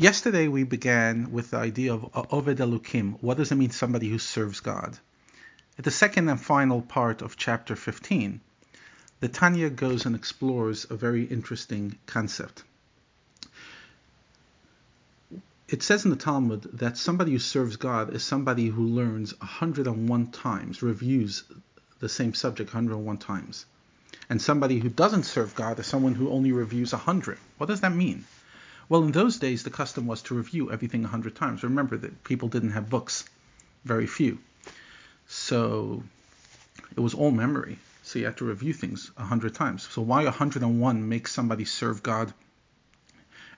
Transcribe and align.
Yesterday 0.00 0.48
we 0.48 0.64
began 0.64 1.30
with 1.30 1.50
the 1.50 1.58
idea 1.58 1.92
of 1.92 2.06
uh, 2.14 2.22
Oved 2.22 2.56
Elokim. 2.56 3.18
What 3.20 3.36
does 3.36 3.52
it 3.52 3.56
mean, 3.56 3.68
somebody 3.68 4.08
who 4.08 4.18
serves 4.18 4.60
God? 4.60 4.98
At 5.76 5.84
the 5.84 5.90
second 5.90 6.30
and 6.30 6.40
final 6.40 6.80
part 6.80 7.20
of 7.20 7.36
chapter 7.36 7.76
15, 7.76 8.40
the 9.20 9.28
Tanya 9.28 9.68
goes 9.68 10.06
and 10.06 10.16
explores 10.16 10.86
a 10.88 10.96
very 10.96 11.24
interesting 11.24 11.98
concept. 12.06 12.62
It 15.68 15.82
says 15.82 16.06
in 16.06 16.10
the 16.10 16.16
Talmud 16.16 16.62
that 16.78 16.96
somebody 16.96 17.32
who 17.32 17.38
serves 17.38 17.76
God 17.76 18.14
is 18.14 18.24
somebody 18.24 18.68
who 18.68 18.86
learns 18.86 19.38
101 19.38 20.28
times, 20.28 20.82
reviews 20.82 21.44
the 21.98 22.08
same 22.08 22.32
subject 22.32 22.72
101 22.72 23.18
times. 23.18 23.66
And 24.30 24.40
somebody 24.40 24.78
who 24.78 24.88
doesn't 24.88 25.24
serve 25.24 25.54
God 25.54 25.78
is 25.78 25.86
someone 25.86 26.14
who 26.14 26.30
only 26.30 26.52
reviews 26.52 26.94
100. 26.94 27.36
What 27.58 27.66
does 27.66 27.82
that 27.82 27.94
mean? 27.94 28.24
Well, 28.90 29.04
in 29.04 29.12
those 29.12 29.38
days, 29.38 29.62
the 29.62 29.70
custom 29.70 30.08
was 30.08 30.20
to 30.22 30.34
review 30.34 30.72
everything 30.72 31.02
100 31.02 31.36
times. 31.36 31.62
Remember 31.62 31.96
that 31.96 32.24
people 32.24 32.48
didn't 32.48 32.72
have 32.72 32.90
books, 32.90 33.24
very 33.84 34.08
few. 34.08 34.40
So 35.28 36.02
it 36.96 36.98
was 36.98 37.14
all 37.14 37.30
memory. 37.30 37.78
So 38.02 38.18
you 38.18 38.24
had 38.24 38.38
to 38.38 38.44
review 38.44 38.72
things 38.72 39.12
100 39.14 39.54
times. 39.54 39.86
So 39.88 40.02
why 40.02 40.24
101 40.24 41.08
makes 41.08 41.32
somebody 41.32 41.64
serve 41.66 42.02
God 42.02 42.34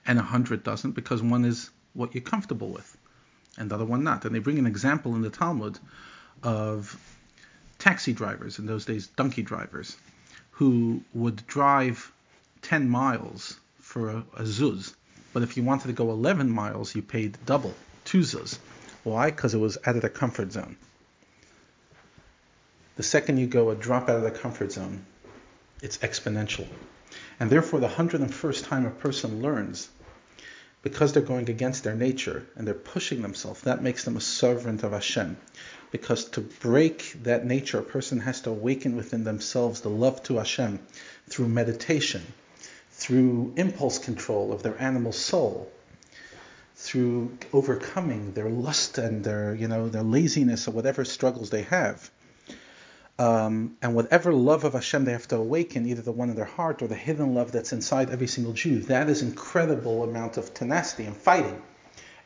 and 0.05 0.19
100 0.19 0.63
doesn't? 0.63 0.91
Because 0.91 1.23
one 1.23 1.45
is 1.45 1.71
what 1.93 2.13
you're 2.13 2.21
comfortable 2.21 2.69
with 2.69 2.95
and 3.57 3.71
the 3.71 3.75
other 3.75 3.85
one 3.85 4.03
not. 4.03 4.25
And 4.25 4.35
they 4.35 4.39
bring 4.39 4.59
an 4.59 4.67
example 4.67 5.15
in 5.15 5.23
the 5.23 5.31
Talmud 5.31 5.79
of 6.43 6.95
taxi 7.79 8.13
drivers, 8.13 8.59
in 8.59 8.67
those 8.67 8.85
days, 8.85 9.07
donkey 9.07 9.41
drivers, 9.41 9.97
who 10.51 11.01
would 11.15 11.47
drive 11.47 12.11
10 12.61 12.87
miles 12.87 13.59
for 13.79 14.11
a, 14.11 14.23
a 14.37 14.43
zuz 14.43 14.93
but 15.33 15.43
if 15.43 15.57
you 15.57 15.63
wanted 15.63 15.87
to 15.87 15.93
go 15.93 16.11
11 16.11 16.49
miles, 16.49 16.95
you 16.95 17.01
paid 17.01 17.37
double, 17.45 17.73
two 18.05 18.19
zuz. 18.19 18.57
Why? 19.03 19.31
Because 19.31 19.53
it 19.53 19.59
was 19.59 19.77
out 19.85 19.95
of 19.95 20.01
the 20.01 20.09
comfort 20.09 20.53
zone. 20.53 20.77
The 22.95 23.03
second 23.03 23.37
you 23.37 23.47
go 23.47 23.71
a 23.71 23.75
drop 23.75 24.07
out 24.07 24.17
of 24.17 24.23
the 24.23 24.31
comfort 24.31 24.71
zone, 24.71 25.05
it's 25.81 25.97
exponential. 25.97 26.67
And 27.39 27.49
therefore, 27.49 27.79
the 27.79 27.87
101st 27.87 28.67
time 28.67 28.85
a 28.85 28.91
person 28.91 29.41
learns, 29.41 29.89
because 30.83 31.13
they're 31.13 31.23
going 31.23 31.49
against 31.49 31.83
their 31.83 31.95
nature 31.95 32.45
and 32.55 32.67
they're 32.67 32.75
pushing 32.75 33.21
themselves, 33.21 33.61
that 33.61 33.81
makes 33.81 34.03
them 34.03 34.15
a 34.15 34.21
servant 34.21 34.83
of 34.83 34.91
Hashem. 34.91 35.37
Because 35.91 36.25
to 36.25 36.41
break 36.41 37.23
that 37.23 37.45
nature, 37.45 37.79
a 37.79 37.83
person 37.83 38.19
has 38.19 38.41
to 38.41 38.51
awaken 38.51 38.95
within 38.95 39.23
themselves 39.23 39.81
the 39.81 39.89
love 39.89 40.21
to 40.23 40.37
Hashem 40.37 40.79
through 41.29 41.47
meditation, 41.47 42.21
through 43.03 43.51
impulse 43.57 43.99
control 43.99 44.53
of 44.53 44.63
their 44.63 44.81
animal 44.81 45.11
soul, 45.11 45.69
through 46.77 47.37
overcoming 47.51 48.31
their 48.31 48.49
lust 48.49 48.97
and 48.97 49.25
their, 49.25 49.53
you 49.53 49.67
know, 49.67 49.89
their 49.89 50.03
laziness 50.03 50.69
or 50.69 50.71
whatever 50.71 51.03
struggles 51.03 51.49
they 51.49 51.63
have. 51.63 52.09
Um, 53.19 53.75
and 53.81 53.93
whatever 53.93 54.31
love 54.33 54.63
of 54.63 54.71
Hashem 54.71 55.03
they 55.03 55.11
have 55.11 55.27
to 55.27 55.35
awaken, 55.35 55.85
either 55.85 56.01
the 56.01 56.13
one 56.13 56.29
in 56.29 56.37
their 56.37 56.45
heart 56.45 56.81
or 56.81 56.87
the 56.87 56.95
hidden 56.95 57.35
love 57.35 57.51
that's 57.51 57.73
inside 57.73 58.09
every 58.09 58.27
single 58.27 58.53
Jew, 58.53 58.79
that 58.83 59.09
is 59.09 59.21
incredible 59.21 60.05
amount 60.05 60.37
of 60.37 60.53
tenacity 60.53 61.03
and 61.03 61.17
fighting. 61.17 61.61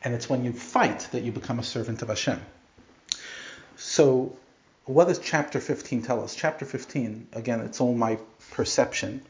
And 0.04 0.14
it's 0.14 0.30
when 0.30 0.44
you 0.44 0.52
fight 0.52 1.08
that 1.10 1.24
you 1.24 1.32
become 1.32 1.58
a 1.58 1.64
servant 1.64 2.02
of 2.02 2.08
Hashem. 2.08 2.40
So, 3.74 4.36
what 4.84 5.08
does 5.08 5.18
chapter 5.18 5.58
15 5.58 6.02
tell 6.02 6.22
us? 6.22 6.36
Chapter 6.36 6.64
15, 6.64 7.30
again, 7.32 7.62
it's 7.62 7.80
all 7.80 7.94
my 7.94 8.16
perception 8.52 9.22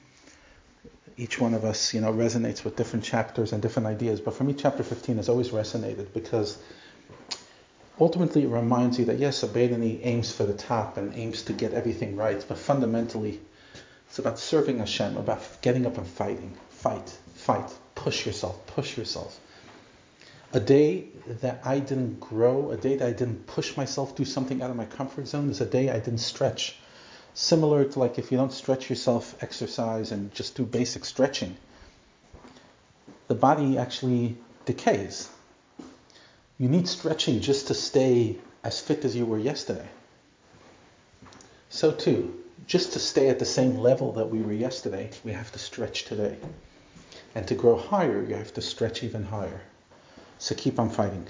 each 1.18 1.40
one 1.40 1.52
of 1.52 1.64
us, 1.64 1.92
you 1.92 2.00
know, 2.00 2.12
resonates 2.12 2.64
with 2.64 2.76
different 2.76 3.04
chapters 3.04 3.52
and 3.52 3.60
different 3.60 3.88
ideas. 3.88 4.20
But 4.20 4.34
for 4.34 4.44
me, 4.44 4.54
chapter 4.54 4.84
15 4.84 5.16
has 5.16 5.28
always 5.28 5.48
resonated 5.50 6.14
because 6.14 6.58
ultimately 8.00 8.44
it 8.44 8.48
reminds 8.48 9.00
you 9.00 9.04
that 9.06 9.18
yes, 9.18 9.42
a 9.42 9.48
Beinoni 9.48 9.98
aims 10.04 10.32
for 10.32 10.44
the 10.44 10.54
top 10.54 10.96
and 10.96 11.12
aims 11.14 11.42
to 11.42 11.52
get 11.52 11.74
everything 11.74 12.14
right, 12.14 12.42
but 12.48 12.56
fundamentally 12.56 13.40
it's 14.08 14.20
about 14.20 14.38
serving 14.38 14.78
Hashem, 14.78 15.16
about 15.16 15.42
getting 15.60 15.86
up 15.86 15.98
and 15.98 16.06
fighting. 16.06 16.56
Fight, 16.70 17.18
fight, 17.34 17.68
push 17.96 18.24
yourself, 18.24 18.64
push 18.68 18.96
yourself. 18.96 19.40
A 20.52 20.60
day 20.60 21.08
that 21.26 21.60
I 21.64 21.80
didn't 21.80 22.20
grow, 22.20 22.70
a 22.70 22.76
day 22.76 22.96
that 22.96 23.06
I 23.06 23.12
didn't 23.12 23.46
push 23.48 23.76
myself, 23.76 24.14
do 24.14 24.24
something 24.24 24.62
out 24.62 24.70
of 24.70 24.76
my 24.76 24.86
comfort 24.86 25.26
zone, 25.26 25.50
is 25.50 25.60
a 25.60 25.66
day 25.66 25.90
I 25.90 25.98
didn't 25.98 26.18
stretch 26.18 26.76
similar 27.38 27.84
to 27.84 28.00
like 28.00 28.18
if 28.18 28.32
you 28.32 28.36
don't 28.36 28.52
stretch 28.52 28.90
yourself, 28.90 29.40
exercise, 29.40 30.10
and 30.10 30.34
just 30.34 30.56
do 30.56 30.64
basic 30.64 31.04
stretching, 31.04 31.56
the 33.28 33.34
body 33.34 33.78
actually 33.78 34.36
decays. 34.66 35.30
You 36.58 36.68
need 36.68 36.88
stretching 36.88 37.40
just 37.40 37.68
to 37.68 37.74
stay 37.74 38.38
as 38.64 38.80
fit 38.80 39.04
as 39.04 39.14
you 39.14 39.24
were 39.24 39.38
yesterday. 39.38 39.88
So, 41.70 41.92
too, 41.92 42.42
just 42.66 42.92
to 42.94 42.98
stay 42.98 43.28
at 43.28 43.38
the 43.38 43.44
same 43.44 43.78
level 43.78 44.12
that 44.14 44.30
we 44.30 44.40
were 44.40 44.52
yesterday, 44.52 45.10
we 45.22 45.30
have 45.30 45.52
to 45.52 45.60
stretch 45.60 46.06
today. 46.06 46.36
And 47.36 47.46
to 47.46 47.54
grow 47.54 47.76
higher, 47.76 48.20
you 48.20 48.34
have 48.34 48.52
to 48.54 48.62
stretch 48.62 49.04
even 49.04 49.22
higher. 49.22 49.60
So, 50.38 50.56
keep 50.56 50.80
on 50.80 50.90
fighting. 50.90 51.28